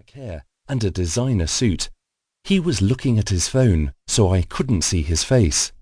black 0.00 0.10
hair 0.12 0.44
and 0.66 0.82
a 0.82 0.90
designer 0.90 1.46
suit. 1.46 1.90
He 2.44 2.58
was 2.58 2.80
looking 2.80 3.18
at 3.18 3.28
his 3.28 3.48
phone, 3.48 3.92
so 4.06 4.32
I 4.32 4.40
couldn't 4.40 4.80
see 4.80 5.02
his 5.02 5.24
face. 5.24 5.72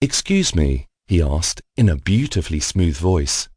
Excuse 0.00 0.54
me, 0.54 0.86
he 1.08 1.20
asked 1.20 1.60
in 1.76 1.88
a 1.88 1.96
beautifully 1.96 2.60
smooth 2.60 2.96
voice. 2.96 3.48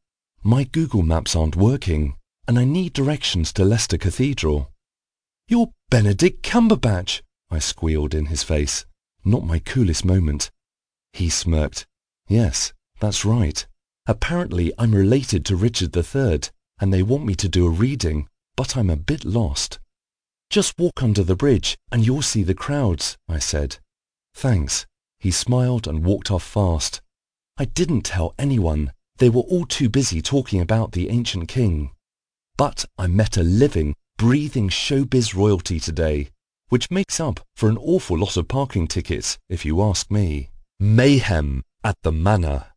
My 0.42 0.64
Google 0.64 1.04
Maps 1.04 1.36
aren't 1.36 1.56
working, 1.56 2.16
and 2.48 2.58
I 2.58 2.66
need 2.66 2.94
directions 2.94 3.54
to 3.54 3.64
Leicester 3.64 4.00
Cathedral. 4.00 4.72
You're 5.48 5.72
Benedict 5.92 6.42
Cumberbatch, 6.42 7.22
I 7.52 7.60
squealed 7.60 8.16
in 8.16 8.26
his 8.26 8.42
face. 8.42 8.88
Not 9.24 9.46
my 9.46 9.60
coolest 9.60 10.04
moment. 10.04 10.50
He 11.14 11.30
smirked. 11.30 11.86
Yes, 12.28 12.74
that's 13.00 13.24
right. 13.24 13.68
Apparently 14.08 14.74
I'm 14.80 14.96
related 14.96 15.46
to 15.46 15.56
Richard 15.56 15.96
III, 15.96 16.40
and 16.80 16.92
they 16.92 17.04
want 17.04 17.26
me 17.26 17.36
to 17.36 17.48
do 17.48 17.68
a 17.68 17.70
reading, 17.70 18.28
but 18.60 18.76
I'm 18.76 18.90
a 18.90 18.98
bit 18.98 19.24
lost. 19.24 19.80
Just 20.50 20.78
walk 20.78 21.02
under 21.02 21.24
the 21.24 21.38
bridge 21.38 21.78
and 21.94 22.06
you'll 22.06 22.22
see 22.22 22.44
the 22.44 22.54
crowds, 22.54 23.16
I 23.30 23.40
said. 23.40 23.78
Thanks. 24.34 24.86
He 25.18 25.32
smiled 25.32 25.88
and 25.88 26.04
walked 26.04 26.30
off 26.30 26.44
fast. 26.44 27.00
I 27.58 27.64
didn't 27.64 28.02
tell 28.02 28.36
anyone. 28.38 28.92
They 29.16 29.30
were 29.30 29.44
all 29.44 29.66
too 29.66 29.88
busy 29.88 30.22
talking 30.22 30.60
about 30.60 30.92
the 30.92 31.08
ancient 31.08 31.48
king. 31.48 31.92
But 32.58 32.84
I 32.98 33.08
met 33.08 33.38
a 33.38 33.44
living, 33.44 33.96
breathing 34.18 34.68
showbiz 34.68 35.34
royalty 35.34 35.80
today, 35.80 36.28
which 36.68 36.92
makes 36.92 37.22
up 37.22 37.40
for 37.56 37.70
an 37.70 37.78
awful 37.78 38.18
lot 38.18 38.36
of 38.36 38.50
parking 38.50 38.88
tickets, 38.88 39.38
if 39.48 39.64
you 39.64 39.82
ask 39.82 40.12
me. 40.12 40.50
Mayhem 40.82 41.64
at 41.82 41.96
the 42.04 42.12
Manor. 42.12 42.69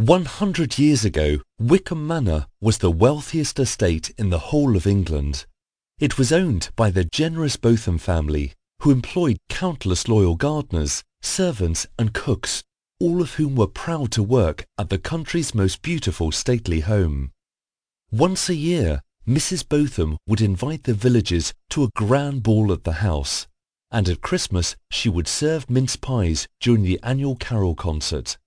One 0.00 0.24
hundred 0.24 0.78
years 0.78 1.04
ago, 1.04 1.40
Wickham 1.58 2.06
Manor 2.06 2.46
was 2.58 2.78
the 2.78 2.90
wealthiest 2.90 3.58
estate 3.58 4.10
in 4.16 4.30
the 4.30 4.38
whole 4.48 4.74
of 4.74 4.86
England. 4.86 5.44
It 5.98 6.16
was 6.16 6.32
owned 6.32 6.70
by 6.74 6.90
the 6.90 7.04
generous 7.04 7.56
Botham 7.56 7.98
family, 7.98 8.54
who 8.80 8.92
employed 8.92 9.36
countless 9.50 10.08
loyal 10.08 10.36
gardeners, 10.36 11.04
servants 11.20 11.86
and 11.98 12.14
cooks, 12.14 12.62
all 12.98 13.20
of 13.20 13.34
whom 13.34 13.56
were 13.56 13.66
proud 13.66 14.10
to 14.12 14.22
work 14.22 14.64
at 14.78 14.88
the 14.88 14.96
country's 14.96 15.54
most 15.54 15.82
beautiful 15.82 16.32
stately 16.32 16.80
home. 16.80 17.30
Once 18.10 18.48
a 18.48 18.54
year, 18.54 19.02
Mrs. 19.28 19.68
Botham 19.68 20.16
would 20.26 20.40
invite 20.40 20.84
the 20.84 20.94
villagers 20.94 21.52
to 21.68 21.84
a 21.84 21.90
grand 21.94 22.42
ball 22.42 22.72
at 22.72 22.84
the 22.84 23.04
house, 23.04 23.46
and 23.90 24.08
at 24.08 24.22
Christmas 24.22 24.76
she 24.90 25.10
would 25.10 25.28
serve 25.28 25.68
mince 25.68 25.96
pies 25.96 26.48
during 26.58 26.84
the 26.84 26.98
annual 27.02 27.36
carol 27.36 27.74
concert. 27.74 28.38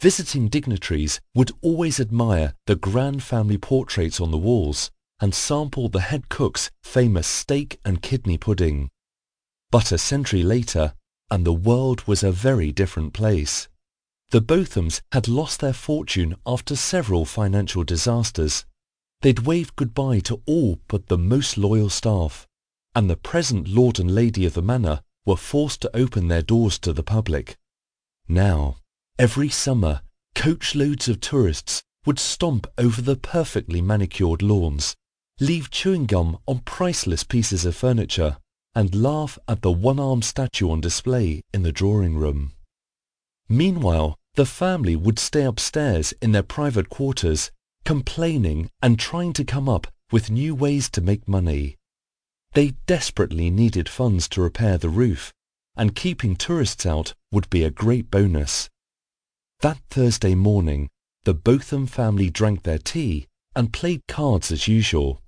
Visiting 0.00 0.48
dignitaries 0.48 1.20
would 1.34 1.52
always 1.62 1.98
admire 1.98 2.54
the 2.66 2.76
grand 2.76 3.22
family 3.22 3.58
portraits 3.58 4.20
on 4.20 4.30
the 4.30 4.38
walls 4.38 4.90
and 5.20 5.34
sample 5.34 5.88
the 5.88 6.00
head 6.00 6.28
cook's 6.28 6.70
famous 6.82 7.26
steak 7.26 7.80
and 7.84 8.02
kidney 8.02 8.36
pudding. 8.36 8.90
But 9.70 9.92
a 9.92 9.98
century 9.98 10.42
later, 10.42 10.94
and 11.30 11.46
the 11.46 11.52
world 11.52 12.06
was 12.06 12.22
a 12.22 12.32
very 12.32 12.70
different 12.72 13.12
place. 13.12 13.68
The 14.30 14.42
Bothams 14.42 15.00
had 15.12 15.28
lost 15.28 15.60
their 15.60 15.72
fortune 15.72 16.34
after 16.46 16.76
several 16.76 17.24
financial 17.24 17.84
disasters. 17.84 18.64
They'd 19.22 19.40
waved 19.40 19.76
goodbye 19.76 20.20
to 20.20 20.42
all 20.46 20.80
but 20.88 21.06
the 21.06 21.18
most 21.18 21.56
loyal 21.56 21.88
staff, 21.88 22.46
and 22.94 23.08
the 23.08 23.16
present 23.16 23.68
Lord 23.68 23.98
and 23.98 24.14
Lady 24.14 24.44
of 24.44 24.54
the 24.54 24.62
Manor 24.62 25.00
were 25.24 25.36
forced 25.36 25.80
to 25.82 25.96
open 25.96 26.28
their 26.28 26.42
doors 26.42 26.78
to 26.80 26.92
the 26.92 27.02
public. 27.02 27.56
Now, 28.28 28.76
every 29.18 29.48
summer, 29.48 30.02
coachloads 30.34 31.08
of 31.08 31.20
tourists 31.20 31.82
would 32.04 32.18
stomp 32.18 32.66
over 32.76 33.00
the 33.00 33.16
perfectly 33.16 33.80
manicured 33.80 34.42
lawns, 34.42 34.94
leave 35.40 35.70
chewing 35.70 36.06
gum 36.06 36.38
on 36.46 36.58
priceless 36.60 37.24
pieces 37.24 37.64
of 37.64 37.74
furniture, 37.74 38.36
and 38.74 38.94
laugh 38.94 39.38
at 39.48 39.62
the 39.62 39.70
one-armed 39.70 40.24
statue 40.24 40.70
on 40.70 40.80
display 40.80 41.40
in 41.52 41.62
the 41.62 41.72
drawing 41.72 42.16
room. 42.16 42.52
Meanwhile, 43.48 44.18
the 44.34 44.46
family 44.46 44.96
would 44.96 45.18
stay 45.18 45.44
upstairs 45.44 46.12
in 46.20 46.32
their 46.32 46.42
private 46.42 46.88
quarters, 46.88 47.52
complaining 47.84 48.70
and 48.82 48.98
trying 48.98 49.32
to 49.34 49.44
come 49.44 49.68
up 49.68 49.86
with 50.10 50.30
new 50.30 50.54
ways 50.54 50.90
to 50.90 51.00
make 51.00 51.28
money. 51.28 51.76
They 52.52 52.74
desperately 52.86 53.50
needed 53.50 53.88
funds 53.88 54.28
to 54.30 54.42
repair 54.42 54.76
the 54.76 54.88
roof, 54.88 55.32
and 55.76 55.94
keeping 55.94 56.34
tourists 56.36 56.84
out 56.84 57.14
would 57.30 57.48
be 57.50 57.62
a 57.62 57.70
great 57.70 58.10
bonus. 58.10 58.68
That 59.64 59.80
Thursday 59.88 60.34
morning, 60.34 60.90
the 61.22 61.32
Botham 61.32 61.86
family 61.86 62.28
drank 62.28 62.64
their 62.64 62.76
tea 62.76 63.28
and 63.56 63.72
played 63.72 64.02
cards 64.06 64.52
as 64.52 64.68
usual. 64.68 65.22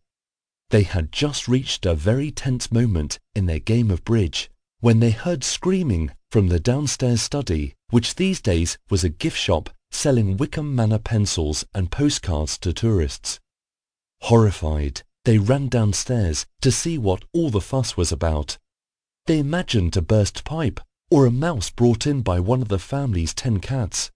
They 0.69 0.83
had 0.83 1.11
just 1.11 1.49
reached 1.49 1.87
a 1.87 1.95
very 1.95 2.31
tense 2.31 2.71
moment 2.71 3.19
in 3.35 3.47
their 3.47 3.61
game 3.61 3.91
of 3.91 4.05
bridge 4.05 4.51
when 4.81 5.01
they 5.01 5.13
heard 5.13 5.43
screaming 5.43 6.11
from 6.31 6.49
the 6.49 6.61
downstairs 6.61 7.23
study, 7.23 7.73
which 7.89 8.17
these 8.17 8.43
days 8.43 8.77
was 8.91 9.03
a 9.03 9.09
gift 9.09 9.39
shop 9.39 9.71
selling 9.91 10.37
Wickham 10.37 10.75
Manor 10.75 10.99
pencils 10.99 11.65
and 11.75 11.91
postcards 11.91 12.59
to 12.59 12.75
tourists. 12.75 13.41
Horrified, 14.21 15.01
they 15.25 15.39
ran 15.39 15.69
downstairs 15.69 16.45
to 16.61 16.71
see 16.71 16.99
what 16.99 17.25
all 17.33 17.49
the 17.49 17.63
fuss 17.63 17.97
was 17.97 18.13
about. 18.13 18.59
They 19.25 19.39
imagined 19.39 19.97
a 19.97 20.03
burst 20.03 20.45
pipe 20.45 20.81
or 21.11 21.25
a 21.25 21.31
mouse 21.31 21.71
brought 21.71 22.07
in 22.07 22.21
by 22.21 22.39
one 22.39 22.61
of 22.61 22.69
the 22.69 22.79
family's 22.79 23.33
ten 23.33 23.61
cats. 23.61 24.11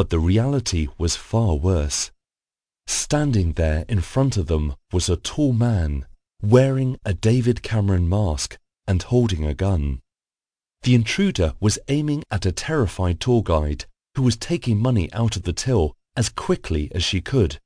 But 0.00 0.08
the 0.08 0.18
reality 0.18 0.88
was 0.96 1.14
far 1.14 1.56
worse. 1.56 2.10
Standing 2.86 3.52
there 3.52 3.84
in 3.86 4.00
front 4.00 4.38
of 4.38 4.46
them 4.46 4.74
was 4.90 5.10
a 5.10 5.16
tall 5.18 5.52
man, 5.52 6.06
wearing 6.42 6.96
a 7.04 7.12
David 7.12 7.62
Cameron 7.62 8.08
mask 8.08 8.56
and 8.86 9.02
holding 9.02 9.44
a 9.44 9.52
gun. 9.52 10.00
The 10.84 10.94
intruder 10.94 11.52
was 11.60 11.78
aiming 11.88 12.24
at 12.30 12.46
a 12.46 12.50
terrified 12.50 13.20
tour 13.20 13.42
guide 13.42 13.84
who 14.14 14.22
was 14.22 14.38
taking 14.38 14.78
money 14.78 15.12
out 15.12 15.36
of 15.36 15.42
the 15.42 15.52
till 15.52 15.94
as 16.16 16.30
quickly 16.30 16.90
as 16.94 17.04
she 17.04 17.20
could. 17.20 17.60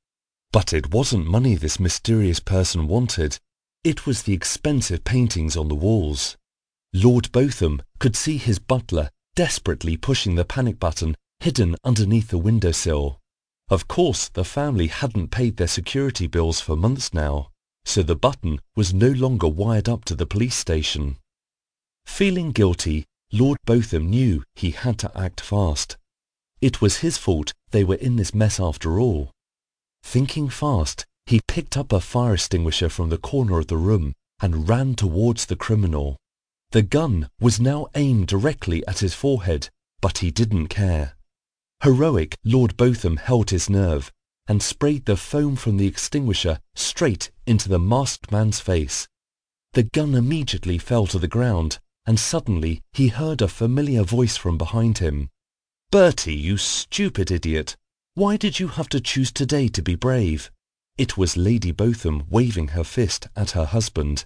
But 0.51 0.73
it 0.73 0.91
wasn't 0.91 1.27
money 1.27 1.55
this 1.55 1.79
mysterious 1.79 2.41
person 2.41 2.89
wanted. 2.89 3.39
It 3.85 4.05
was 4.05 4.23
the 4.23 4.33
expensive 4.33 5.05
paintings 5.05 5.55
on 5.55 5.69
the 5.69 5.73
walls. 5.73 6.35
Lord 6.91 7.31
Botham 7.31 7.81
could 7.97 8.17
see 8.17 8.35
his 8.35 8.59
butler 8.59 9.09
desperately 9.37 9.95
pushing 9.95 10.35
the 10.35 10.43
panic 10.43 10.81
button 10.81 11.15
hidden 11.45 11.75
underneath 11.83 12.29
the 12.29 12.39
windowsill. 12.39 13.19
Of 13.69 13.87
course, 13.87 14.29
the 14.29 14.43
family 14.43 14.87
hadn't 14.87 15.29
paid 15.29 15.57
their 15.57 15.67
security 15.67 16.25
bills 16.25 16.59
for 16.59 16.75
months 16.75 17.13
now, 17.13 17.51
so 17.85 18.01
the 18.01 18.15
button 18.15 18.57
was 18.75 18.95
no 18.95 19.09
longer 19.09 19.47
wired 19.47 19.87
up 19.87 20.05
to 20.05 20.15
the 20.15 20.25
police 20.25 20.55
station. 20.55 21.17
Feeling 22.07 22.51
guilty, 22.51 23.05
Lord 23.31 23.59
Botham 23.63 24.09
knew 24.09 24.41
he 24.55 24.71
had 24.71 24.97
to 24.97 25.11
act 25.15 25.39
fast. 25.39 25.97
It 26.61 26.81
was 26.81 26.97
his 27.05 27.15
fault 27.19 27.53
they 27.69 27.83
were 27.83 28.01
in 28.07 28.15
this 28.15 28.33
mess 28.33 28.59
after 28.59 28.99
all. 28.99 29.29
Thinking 30.01 30.49
fast, 30.49 31.05
he 31.27 31.41
picked 31.47 31.77
up 31.77 31.91
a 31.91 31.99
fire 31.99 32.33
extinguisher 32.33 32.89
from 32.89 33.09
the 33.09 33.19
corner 33.19 33.59
of 33.59 33.67
the 33.67 33.77
room 33.77 34.13
and 34.39 34.67
ran 34.67 34.95
towards 34.95 35.45
the 35.45 35.55
criminal. 35.55 36.17
The 36.71 36.81
gun 36.81 37.29
was 37.39 37.59
now 37.59 37.85
aimed 37.93 38.29
directly 38.29 38.83
at 38.87 39.01
his 39.01 39.13
forehead, 39.13 39.69
but 40.01 40.17
he 40.17 40.31
didn't 40.31 40.69
care. 40.69 41.14
Heroic 41.83 42.37
Lord 42.43 42.77
Botham 42.77 43.17
held 43.17 43.49
his 43.51 43.69
nerve 43.69 44.11
and 44.47 44.61
sprayed 44.61 45.05
the 45.05 45.17
foam 45.17 45.55
from 45.55 45.77
the 45.77 45.87
extinguisher 45.87 46.59
straight 46.75 47.31
into 47.45 47.69
the 47.69 47.79
masked 47.79 48.31
man's 48.31 48.59
face. 48.59 49.07
The 49.73 49.83
gun 49.83 50.15
immediately 50.15 50.77
fell 50.77 51.07
to 51.07 51.19
the 51.19 51.27
ground, 51.27 51.79
and 52.05 52.19
suddenly 52.19 52.81
he 52.93 53.09
heard 53.09 53.41
a 53.41 53.47
familiar 53.47 54.03
voice 54.03 54.37
from 54.37 54.57
behind 54.57 54.99
him. 54.99 55.29
Bertie, 55.91 56.35
you 56.35 56.57
stupid 56.57 57.31
idiot! 57.31 57.75
Why 58.13 58.37
did 58.37 58.59
you 58.59 58.69
have 58.69 58.89
to 58.89 59.01
choose 59.01 59.31
today 59.31 59.67
to 59.69 59.81
be 59.81 59.95
brave? 59.95 60.51
It 60.97 61.17
was 61.17 61.35
Lady 61.35 61.71
Botham 61.71 62.23
waving 62.29 62.69
her 62.69 62.83
fist 62.83 63.27
at 63.35 63.51
her 63.51 63.65
husband. 63.65 64.25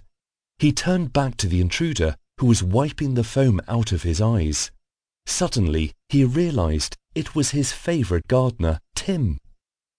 He 0.58 0.72
turned 0.72 1.12
back 1.12 1.36
to 1.38 1.48
the 1.48 1.60
intruder 1.60 2.16
who 2.38 2.46
was 2.46 2.62
wiping 2.62 3.14
the 3.14 3.24
foam 3.24 3.60
out 3.66 3.92
of 3.92 4.02
his 4.02 4.20
eyes. 4.20 4.70
Suddenly, 5.26 5.92
he 6.10 6.24
realized 6.24 6.96
it 7.14 7.34
was 7.34 7.50
his 7.50 7.72
favourite 7.72 8.26
gardener, 8.26 8.80
Tim. 8.96 9.38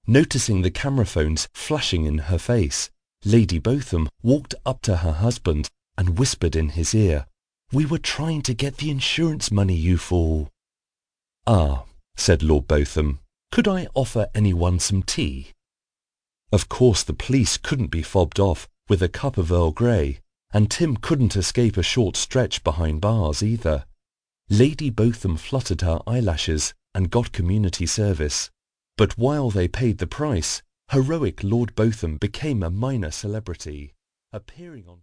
Noticing 0.06 0.62
the 0.62 0.70
camera 0.72 1.06
phones 1.06 1.48
flashing 1.54 2.06
in 2.06 2.18
her 2.30 2.38
face, 2.38 2.90
Lady 3.24 3.60
Botham 3.60 4.10
walked 4.22 4.54
up 4.66 4.82
to 4.82 4.98
her 4.98 5.14
husband 5.14 5.70
and 5.98 6.20
whispered 6.20 6.56
in 6.56 6.70
his 6.70 6.94
ear, 6.94 7.28
We 7.72 7.86
were 7.86 7.98
trying 7.98 8.42
to 8.44 8.54
get 8.54 8.78
the 8.78 8.90
insurance 8.90 9.52
money, 9.52 9.76
you 9.76 9.98
fool. 9.98 10.50
Ah, 11.48 11.86
said 12.18 12.44
Lord 12.44 12.68
Botham, 12.68 13.20
could 13.52 13.68
I 13.68 13.88
offer 13.94 14.28
anyone 14.36 14.80
some 14.80 15.04
tea? 15.04 15.52
Of 16.52 16.68
course 16.68 17.04
the 17.04 17.14
police 17.14 17.58
couldn't 17.58 17.92
be 17.92 18.02
fobbed 18.02 18.40
off 18.40 18.68
with 18.90 19.02
a 19.02 19.08
cup 19.08 19.38
of 19.38 19.52
Earl 19.52 19.72
Grey, 19.72 20.20
and 20.52 20.70
Tim 20.70 20.98
couldn't 20.98 21.38
escape 21.38 21.78
a 21.78 21.84
short 21.84 22.18
stretch 22.18 22.64
behind 22.64 23.00
bars 23.00 23.42
either. 23.42 23.86
Lady 24.52 24.90
Botham 24.90 25.38
fluttered 25.38 25.80
her 25.80 26.02
eyelashes 26.06 26.74
and 26.94 27.10
got 27.10 27.32
community 27.32 27.86
service. 27.86 28.52
But 28.98 29.18
while 29.18 29.50
they 29.50 29.70
paid 29.70 30.00
the 30.00 30.08
price, 30.08 30.62
heroic 30.92 31.42
Lord 31.42 31.74
Botham 31.74 32.18
became 32.18 32.62
a 32.62 32.70
minor 32.70 33.12
celebrity, 33.12 33.94
appearing 34.34 34.90
on 34.90 35.00